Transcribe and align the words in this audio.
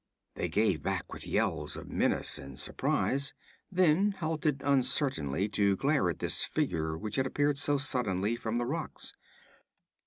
They 0.33 0.49
gave 0.49 0.81
back 0.81 1.13
with 1.13 1.27
yells 1.27 1.77
of 1.77 1.87
menace 1.87 2.39
and 2.39 2.57
surprize; 2.57 3.35
then 3.71 4.13
halted 4.13 4.63
uncertainly 4.63 5.47
to 5.49 5.75
glare 5.75 6.09
at 6.09 6.17
this 6.17 6.43
figure 6.43 6.97
which 6.97 7.17
had 7.17 7.27
appeared 7.27 7.59
so 7.59 7.77
suddenly 7.77 8.35
from 8.35 8.57
the 8.57 8.65
rocks. 8.65 9.13